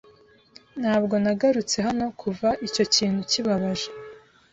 [0.81, 3.89] Ntabwo nagarutse hano kuva icyo kintu kibabaje.